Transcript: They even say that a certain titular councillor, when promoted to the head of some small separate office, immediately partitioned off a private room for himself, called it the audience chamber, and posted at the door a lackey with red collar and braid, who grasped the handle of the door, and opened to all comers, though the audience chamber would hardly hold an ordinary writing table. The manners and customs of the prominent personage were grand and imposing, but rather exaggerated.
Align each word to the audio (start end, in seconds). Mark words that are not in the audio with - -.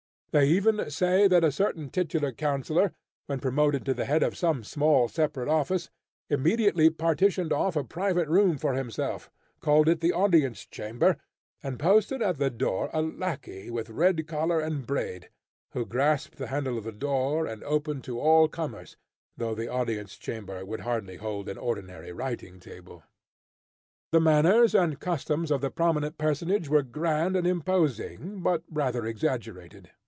They 0.33 0.47
even 0.47 0.89
say 0.89 1.27
that 1.27 1.43
a 1.43 1.51
certain 1.51 1.89
titular 1.89 2.31
councillor, 2.31 2.93
when 3.25 3.41
promoted 3.41 3.83
to 3.85 3.93
the 3.93 4.05
head 4.05 4.23
of 4.23 4.37
some 4.37 4.63
small 4.63 5.09
separate 5.09 5.49
office, 5.49 5.89
immediately 6.29 6.89
partitioned 6.89 7.51
off 7.51 7.75
a 7.75 7.83
private 7.83 8.29
room 8.29 8.57
for 8.57 8.73
himself, 8.73 9.29
called 9.59 9.89
it 9.89 9.99
the 9.99 10.13
audience 10.13 10.65
chamber, 10.65 11.17
and 11.61 11.77
posted 11.77 12.21
at 12.21 12.37
the 12.37 12.49
door 12.49 12.89
a 12.93 13.01
lackey 13.01 13.69
with 13.69 13.89
red 13.89 14.25
collar 14.25 14.61
and 14.61 14.87
braid, 14.87 15.29
who 15.73 15.85
grasped 15.85 16.37
the 16.37 16.47
handle 16.47 16.77
of 16.77 16.85
the 16.85 16.93
door, 16.93 17.45
and 17.45 17.61
opened 17.65 18.05
to 18.05 18.17
all 18.17 18.47
comers, 18.47 18.95
though 19.35 19.53
the 19.53 19.67
audience 19.67 20.15
chamber 20.17 20.63
would 20.63 20.79
hardly 20.79 21.17
hold 21.17 21.49
an 21.49 21.57
ordinary 21.57 22.13
writing 22.13 22.57
table. 22.57 23.03
The 24.13 24.21
manners 24.21 24.73
and 24.73 24.97
customs 24.97 25.51
of 25.51 25.59
the 25.59 25.69
prominent 25.71 26.17
personage 26.17 26.69
were 26.69 26.83
grand 26.83 27.35
and 27.35 27.45
imposing, 27.45 28.39
but 28.39 28.63
rather 28.71 29.05
exaggerated. 29.05 29.91